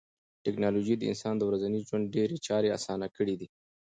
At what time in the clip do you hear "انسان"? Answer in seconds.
1.11-1.33